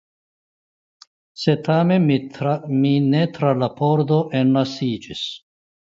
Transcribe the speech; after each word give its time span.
Sed 1.41 1.61
tamen 1.67 2.09
mi 2.79 2.97
ne 3.13 3.25
tra 3.37 3.55
la 3.63 3.73
pordo 3.79 4.23
enlasiĝis. 4.45 5.27